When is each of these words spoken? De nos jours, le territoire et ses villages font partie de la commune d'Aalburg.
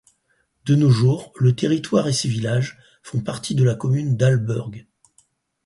De 0.65 0.73
nos 0.73 0.89
jours, 0.89 1.31
le 1.39 1.55
territoire 1.55 2.07
et 2.07 2.11
ses 2.11 2.27
villages 2.27 2.79
font 3.03 3.21
partie 3.21 3.53
de 3.53 3.63
la 3.63 3.75
commune 3.75 4.17
d'Aalburg. 4.17 4.87